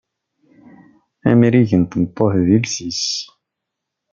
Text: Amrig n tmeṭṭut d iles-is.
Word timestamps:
Amrig 1.29 1.71
n 1.81 1.83
tmeṭṭut 1.85 2.35
d 2.45 2.47
iles-is. 2.57 3.03